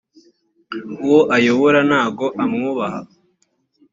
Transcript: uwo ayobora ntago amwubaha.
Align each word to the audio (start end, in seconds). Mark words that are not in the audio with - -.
uwo 1.03 1.19
ayobora 1.35 1.79
ntago 1.89 2.25
amwubaha. 2.43 3.01